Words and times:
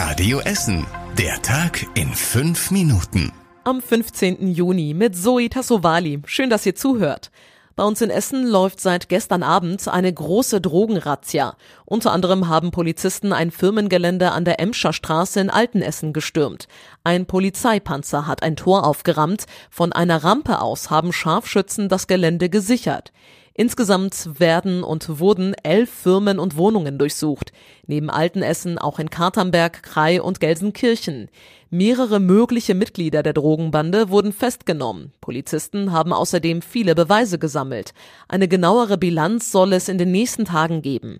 Radio 0.00 0.38
Essen. 0.38 0.86
Der 1.18 1.42
Tag 1.42 1.84
in 1.94 2.14
fünf 2.14 2.70
Minuten. 2.70 3.32
Am 3.64 3.82
15. 3.82 4.46
Juni 4.46 4.94
mit 4.94 5.16
Zoe 5.16 5.48
Tassovali. 5.48 6.22
Schön, 6.24 6.50
dass 6.50 6.64
ihr 6.64 6.76
zuhört. 6.76 7.32
Bei 7.74 7.82
uns 7.82 8.00
in 8.00 8.08
Essen 8.08 8.46
läuft 8.46 8.80
seit 8.80 9.08
gestern 9.08 9.42
Abend 9.42 9.88
eine 9.88 10.12
große 10.12 10.60
Drogenrazzia. 10.60 11.56
Unter 11.84 12.12
anderem 12.12 12.46
haben 12.46 12.70
Polizisten 12.70 13.32
ein 13.32 13.50
Firmengelände 13.50 14.30
an 14.30 14.44
der 14.44 14.60
Emscher 14.60 14.92
Straße 14.92 15.40
in 15.40 15.50
Altenessen 15.50 16.12
gestürmt. 16.12 16.68
Ein 17.02 17.26
Polizeipanzer 17.26 18.28
hat 18.28 18.44
ein 18.44 18.54
Tor 18.54 18.86
aufgerammt. 18.86 19.46
Von 19.68 19.92
einer 19.92 20.22
Rampe 20.22 20.60
aus 20.60 20.90
haben 20.90 21.12
Scharfschützen 21.12 21.88
das 21.88 22.06
Gelände 22.06 22.48
gesichert. 22.48 23.10
Insgesamt 23.60 24.38
werden 24.38 24.84
und 24.84 25.18
wurden 25.18 25.52
elf 25.64 25.90
Firmen 25.90 26.38
und 26.38 26.56
Wohnungen 26.56 26.96
durchsucht. 26.96 27.50
Neben 27.88 28.08
Altenessen 28.08 28.78
auch 28.78 29.00
in 29.00 29.10
Katernberg, 29.10 29.82
Krai 29.82 30.22
und 30.22 30.38
Gelsenkirchen. 30.38 31.28
Mehrere 31.68 32.20
mögliche 32.20 32.76
Mitglieder 32.76 33.24
der 33.24 33.32
Drogenbande 33.32 34.10
wurden 34.10 34.32
festgenommen. 34.32 35.12
Polizisten 35.20 35.90
haben 35.90 36.12
außerdem 36.12 36.62
viele 36.62 36.94
Beweise 36.94 37.40
gesammelt. 37.40 37.94
Eine 38.28 38.46
genauere 38.46 38.96
Bilanz 38.96 39.50
soll 39.50 39.72
es 39.72 39.88
in 39.88 39.98
den 39.98 40.12
nächsten 40.12 40.44
Tagen 40.44 40.80
geben. 40.80 41.18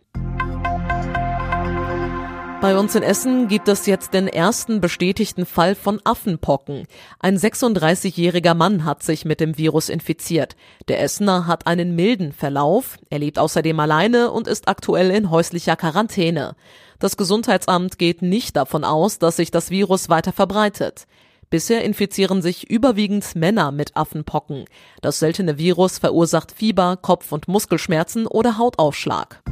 Bei 2.60 2.76
uns 2.76 2.96
in 2.96 3.04
Essen 3.04 3.46
gibt 3.46 3.68
es 3.68 3.86
jetzt 3.86 4.14
den 4.14 4.26
ersten 4.26 4.80
bestätigten 4.80 5.46
Fall 5.46 5.76
von 5.76 6.00
Affenpocken. 6.02 6.88
Ein 7.20 7.38
36-jähriger 7.38 8.54
Mann 8.54 8.84
hat 8.84 9.04
sich 9.04 9.24
mit 9.24 9.38
dem 9.38 9.56
Virus 9.56 9.88
infiziert. 9.88 10.56
Der 10.88 11.00
Essener 11.00 11.46
hat 11.46 11.68
einen 11.68 11.94
milden 11.94 12.32
Verlauf, 12.32 12.98
er 13.10 13.20
lebt 13.20 13.38
außerdem 13.38 13.78
alleine 13.78 14.32
und 14.32 14.48
ist 14.48 14.66
aktuell 14.66 15.12
in 15.12 15.30
häuslicher 15.30 15.76
Quarantäne. 15.76 16.56
Das 16.98 17.16
Gesundheitsamt 17.16 17.96
geht 17.96 18.22
nicht 18.22 18.56
davon 18.56 18.82
aus, 18.82 19.20
dass 19.20 19.36
sich 19.36 19.52
das 19.52 19.70
Virus 19.70 20.08
weiter 20.08 20.32
verbreitet. 20.32 21.06
Bisher 21.50 21.84
infizieren 21.84 22.42
sich 22.42 22.68
überwiegend 22.68 23.36
Männer 23.36 23.70
mit 23.70 23.96
Affenpocken. 23.96 24.64
Das 25.00 25.20
seltene 25.20 25.58
Virus 25.58 25.98
verursacht 25.98 26.50
Fieber, 26.50 26.96
Kopf- 27.00 27.30
und 27.30 27.46
Muskelschmerzen 27.46 28.26
oder 28.26 28.58
Hautausschlag. 28.58 29.42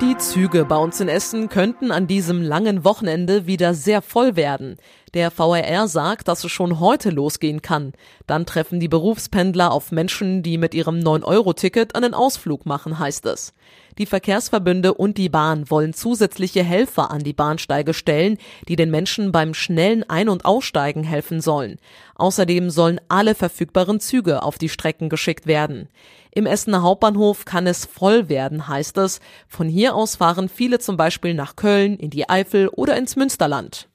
Die 0.00 0.16
Züge 0.16 0.64
bei 0.64 0.76
uns 0.76 0.98
in 1.00 1.10
Essen 1.10 1.50
könnten 1.50 1.92
an 1.92 2.06
diesem 2.06 2.40
langen 2.40 2.84
Wochenende 2.84 3.46
wieder 3.46 3.74
sehr 3.74 4.00
voll 4.00 4.34
werden. 4.34 4.78
Der 5.12 5.32
VRR 5.32 5.88
sagt, 5.88 6.28
dass 6.28 6.44
es 6.44 6.52
schon 6.52 6.78
heute 6.78 7.10
losgehen 7.10 7.62
kann. 7.62 7.94
Dann 8.28 8.46
treffen 8.46 8.78
die 8.78 8.86
Berufspendler 8.86 9.72
auf 9.72 9.90
Menschen, 9.90 10.44
die 10.44 10.56
mit 10.56 10.72
ihrem 10.72 11.00
9-Euro-Ticket 11.00 11.96
einen 11.96 12.14
Ausflug 12.14 12.64
machen, 12.64 13.00
heißt 13.00 13.26
es. 13.26 13.52
Die 13.98 14.06
Verkehrsverbünde 14.06 14.94
und 14.94 15.18
die 15.18 15.28
Bahn 15.28 15.68
wollen 15.68 15.94
zusätzliche 15.94 16.62
Helfer 16.62 17.10
an 17.10 17.24
die 17.24 17.32
Bahnsteige 17.32 17.92
stellen, 17.92 18.38
die 18.68 18.76
den 18.76 18.92
Menschen 18.92 19.32
beim 19.32 19.52
schnellen 19.52 20.08
Ein- 20.08 20.28
und 20.28 20.44
Aussteigen 20.44 21.02
helfen 21.02 21.40
sollen. 21.40 21.78
Außerdem 22.14 22.70
sollen 22.70 23.00
alle 23.08 23.34
verfügbaren 23.34 23.98
Züge 23.98 24.44
auf 24.44 24.58
die 24.58 24.68
Strecken 24.68 25.08
geschickt 25.08 25.48
werden. 25.48 25.88
Im 26.32 26.46
Essener 26.46 26.82
Hauptbahnhof 26.82 27.44
kann 27.44 27.66
es 27.66 27.84
voll 27.84 28.28
werden, 28.28 28.68
heißt 28.68 28.96
es. 28.98 29.18
Von 29.48 29.68
hier 29.68 29.96
aus 29.96 30.16
fahren 30.16 30.48
viele 30.48 30.78
zum 30.78 30.96
Beispiel 30.96 31.34
nach 31.34 31.56
Köln, 31.56 31.96
in 31.96 32.10
die 32.10 32.28
Eifel 32.28 32.68
oder 32.68 32.96
ins 32.96 33.16
Münsterland. 33.16 33.89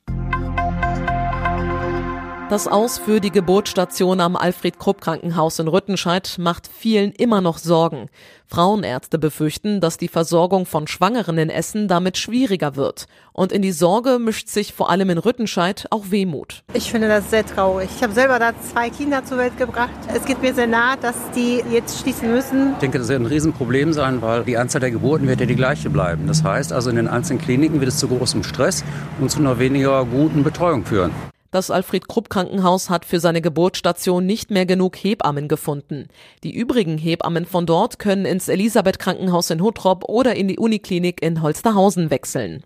Das 2.47 2.67
Aus 2.67 2.99
für 2.99 3.21
die 3.21 3.31
Geburtsstation 3.31 4.19
am 4.19 4.35
Alfred 4.35 4.77
Krupp 4.77 5.01
Krankenhaus 5.01 5.57
in 5.57 5.67
Rüttenscheid 5.67 6.35
macht 6.37 6.69
vielen 6.71 7.11
immer 7.11 7.41
noch 7.41 7.57
Sorgen. 7.57 8.07
Frauenärzte 8.45 9.17
befürchten, 9.17 9.81
dass 9.81 9.97
die 9.97 10.07
Versorgung 10.07 10.67
von 10.67 10.85
Schwangeren 10.85 11.39
in 11.39 11.49
Essen 11.49 11.87
damit 11.87 12.19
schwieriger 12.19 12.75
wird. 12.75 13.07
Und 13.33 13.51
in 13.51 13.63
die 13.63 13.71
Sorge 13.71 14.19
mischt 14.19 14.47
sich 14.47 14.73
vor 14.73 14.91
allem 14.91 15.09
in 15.09 15.17
Rüttenscheid 15.17 15.87
auch 15.89 16.11
Wehmut. 16.11 16.63
Ich 16.75 16.91
finde 16.91 17.07
das 17.07 17.31
sehr 17.31 17.43
traurig. 17.43 17.89
Ich 17.95 18.03
habe 18.03 18.13
selber 18.13 18.37
da 18.37 18.51
zwei 18.61 18.91
Kinder 18.91 19.25
zur 19.25 19.39
Welt 19.39 19.57
gebracht. 19.57 19.89
Es 20.13 20.23
geht 20.25 20.43
mir 20.43 20.53
sehr 20.53 20.67
nahe, 20.67 20.97
dass 21.01 21.15
die 21.35 21.63
jetzt 21.71 21.99
schließen 21.99 22.29
müssen. 22.31 22.73
Ich 22.73 22.79
denke, 22.79 22.99
das 22.99 23.07
wird 23.07 23.21
ein 23.21 23.25
Riesenproblem 23.25 23.91
sein, 23.91 24.21
weil 24.21 24.43
die 24.43 24.55
Anzahl 24.55 24.81
der 24.81 24.91
Geburten 24.91 25.27
wird 25.27 25.39
ja 25.39 25.47
die 25.47 25.55
gleiche 25.55 25.89
bleiben. 25.89 26.27
Das 26.27 26.43
heißt 26.43 26.71
also, 26.71 26.91
in 26.91 26.97
den 26.97 27.07
einzelnen 27.07 27.41
Kliniken 27.41 27.79
wird 27.79 27.89
es 27.89 27.97
zu 27.97 28.07
großem 28.07 28.43
Stress 28.43 28.83
und 29.19 29.31
zu 29.31 29.39
einer 29.39 29.57
weniger 29.57 30.05
guten 30.05 30.43
Betreuung 30.43 30.85
führen. 30.85 31.09
Das 31.55 31.71
Alfred 31.71 32.09
Krupp 32.09 32.29
Krankenhaus 32.29 32.89
hat 32.89 33.05
für 33.05 33.21
seine 33.21 33.41
Geburtsstation 33.41 34.25
nicht 34.25 34.51
mehr 34.51 34.65
genug 34.65 34.97
Hebammen 34.97 35.47
gefunden. 35.47 36.09
Die 36.43 36.53
übrigen 36.53 36.97
Hebammen 36.97 37.45
von 37.45 37.65
dort 37.65 37.97
können 37.97 38.25
ins 38.25 38.49
Elisabeth 38.49 38.99
Krankenhaus 38.99 39.49
in 39.51 39.61
Huttrop 39.61 40.03
oder 40.09 40.35
in 40.35 40.49
die 40.49 40.59
Uniklinik 40.59 41.21
in 41.21 41.41
Holsterhausen 41.41 42.09
wechseln. 42.09 42.65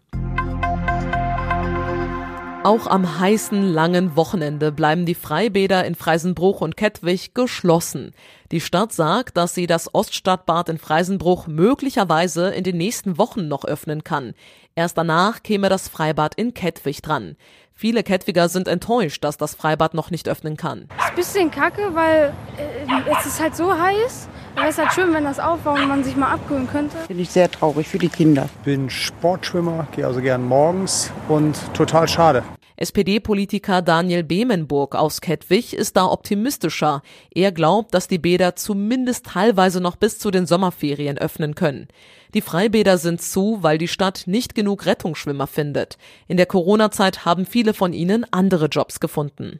Auch 2.63 2.87
am 2.87 3.19
heißen, 3.19 3.71
langen 3.71 4.15
Wochenende 4.15 4.71
bleiben 4.71 5.05
die 5.05 5.13
Freibäder 5.13 5.85
in 5.85 5.93
Freisenbruch 5.93 6.59
und 6.59 6.75
Kettwig 6.75 7.35
geschlossen. 7.35 8.11
Die 8.51 8.59
Stadt 8.59 8.91
sagt, 8.91 9.37
dass 9.37 9.53
sie 9.53 9.67
das 9.67 9.93
Oststadtbad 9.93 10.67
in 10.67 10.79
Freisenbruch 10.79 11.45
möglicherweise 11.45 12.49
in 12.49 12.63
den 12.63 12.77
nächsten 12.77 13.19
Wochen 13.19 13.47
noch 13.47 13.65
öffnen 13.65 14.03
kann. 14.03 14.33
Erst 14.73 14.97
danach 14.97 15.43
käme 15.43 15.69
das 15.69 15.89
Freibad 15.89 16.35
in 16.35 16.53
Kettwig 16.53 17.01
dran. 17.01 17.37
Viele 17.79 18.03
Kettwiger 18.03 18.49
sind 18.49 18.67
enttäuscht, 18.67 19.23
dass 19.23 19.37
das 19.37 19.55
Freibad 19.55 19.93
noch 19.93 20.11
nicht 20.11 20.27
öffnen 20.27 20.57
kann. 20.57 20.81
Ist 20.81 20.89
ein 20.99 21.15
bisschen 21.15 21.49
kacke, 21.49 21.95
weil 21.95 22.33
äh, 22.57 23.15
es 23.17 23.25
ist 23.25 23.41
halt 23.41 23.55
so 23.55 23.71
heiß. 23.71 24.27
Aber 24.57 24.65
es 24.67 24.71
ist 24.71 24.79
halt 24.79 24.91
schön, 24.91 25.13
wenn 25.13 25.23
das 25.23 25.39
aufbaut 25.39 25.79
und 25.79 25.87
man 25.87 26.03
sich 26.03 26.17
mal 26.17 26.29
abkühlen 26.29 26.67
könnte. 26.67 26.97
Finde 27.07 27.23
ich 27.23 27.29
sehr 27.29 27.49
traurig 27.49 27.87
für 27.87 27.97
die 27.97 28.09
Kinder. 28.09 28.49
Ich 28.53 28.65
bin 28.65 28.89
Sportschwimmer, 28.89 29.87
gehe 29.95 30.05
also 30.05 30.19
gern 30.19 30.43
morgens 30.43 31.09
und 31.29 31.55
total 31.73 32.09
schade. 32.09 32.43
SPD-Politiker 32.79 33.81
Daniel 33.81 34.23
Bemenburg 34.23 34.95
aus 34.95 35.19
Kettwig 35.19 35.73
ist 35.73 35.97
da 35.97 36.05
optimistischer. 36.05 37.01
Er 37.29 37.51
glaubt, 37.51 37.93
dass 37.93 38.07
die 38.07 38.19
Bäder 38.19 38.55
zumindest 38.55 39.25
teilweise 39.25 39.81
noch 39.81 39.97
bis 39.97 40.17
zu 40.17 40.31
den 40.31 40.45
Sommerferien 40.45 41.17
öffnen 41.17 41.55
können. 41.55 41.89
Die 42.33 42.41
Freibäder 42.41 42.97
sind 42.97 43.21
zu, 43.21 43.57
weil 43.61 43.77
die 43.77 43.89
Stadt 43.89 44.23
nicht 44.27 44.55
genug 44.55 44.85
Rettungsschwimmer 44.85 45.47
findet. 45.47 45.97
In 46.29 46.37
der 46.37 46.45
Corona-Zeit 46.45 47.25
haben 47.25 47.45
viele 47.45 47.73
von 47.73 47.91
ihnen 47.91 48.25
andere 48.31 48.67
Jobs 48.67 49.01
gefunden. 49.01 49.59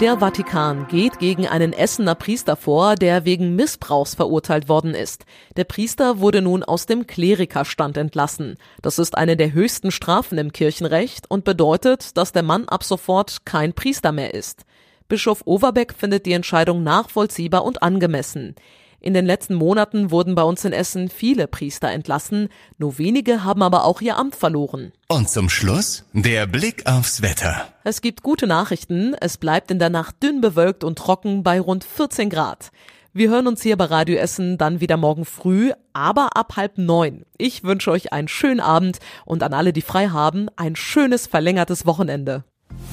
Der 0.00 0.18
Vatikan 0.18 0.86
geht 0.88 1.18
gegen 1.18 1.48
einen 1.48 1.72
Essener 1.72 2.14
Priester 2.14 2.54
vor, 2.56 2.96
der 2.96 3.24
wegen 3.24 3.56
Missbrauchs 3.56 4.14
verurteilt 4.14 4.68
worden 4.68 4.94
ist. 4.94 5.24
Der 5.56 5.64
Priester 5.64 6.20
wurde 6.20 6.42
nun 6.42 6.62
aus 6.62 6.84
dem 6.84 7.06
Klerikerstand 7.06 7.96
entlassen. 7.96 8.58
Das 8.82 8.98
ist 8.98 9.16
eine 9.16 9.38
der 9.38 9.54
höchsten 9.54 9.90
Strafen 9.90 10.36
im 10.36 10.52
Kirchenrecht 10.52 11.30
und 11.30 11.44
bedeutet, 11.44 12.14
dass 12.18 12.32
der 12.32 12.42
Mann 12.42 12.68
ab 12.68 12.84
sofort 12.84 13.46
kein 13.46 13.72
Priester 13.72 14.12
mehr 14.12 14.34
ist. 14.34 14.66
Bischof 15.08 15.40
Overbeck 15.46 15.94
findet 15.94 16.26
die 16.26 16.34
Entscheidung 16.34 16.82
nachvollziehbar 16.82 17.64
und 17.64 17.82
angemessen. 17.82 18.54
In 19.00 19.14
den 19.14 19.26
letzten 19.26 19.54
Monaten 19.54 20.10
wurden 20.10 20.34
bei 20.34 20.42
uns 20.42 20.64
in 20.64 20.72
Essen 20.72 21.08
viele 21.08 21.46
Priester 21.46 21.90
entlassen, 21.90 22.48
nur 22.78 22.98
wenige 22.98 23.44
haben 23.44 23.62
aber 23.62 23.84
auch 23.84 24.00
ihr 24.00 24.16
Amt 24.16 24.36
verloren. 24.36 24.92
Und 25.08 25.28
zum 25.28 25.48
Schluss 25.48 26.04
der 26.12 26.46
Blick 26.46 26.86
aufs 26.86 27.22
Wetter. 27.22 27.68
Es 27.84 28.00
gibt 28.00 28.22
gute 28.22 28.46
Nachrichten, 28.46 29.14
es 29.20 29.36
bleibt 29.36 29.70
in 29.70 29.78
der 29.78 29.90
Nacht 29.90 30.22
dünn 30.22 30.40
bewölkt 30.40 30.82
und 30.84 30.98
trocken 30.98 31.42
bei 31.42 31.60
rund 31.60 31.84
14 31.84 32.30
Grad. 32.30 32.70
Wir 33.12 33.30
hören 33.30 33.46
uns 33.46 33.62
hier 33.62 33.78
bei 33.78 33.86
Radio 33.86 34.16
Essen 34.16 34.58
dann 34.58 34.80
wieder 34.80 34.98
morgen 34.98 35.24
früh, 35.24 35.72
aber 35.94 36.36
ab 36.36 36.56
halb 36.56 36.76
neun. 36.76 37.24
Ich 37.38 37.64
wünsche 37.64 37.90
euch 37.90 38.12
einen 38.12 38.28
schönen 38.28 38.60
Abend 38.60 38.98
und 39.24 39.42
an 39.42 39.54
alle, 39.54 39.72
die 39.72 39.80
frei 39.80 40.08
haben, 40.08 40.48
ein 40.56 40.76
schönes 40.76 41.26
verlängertes 41.26 41.86
Wochenende. 41.86 42.44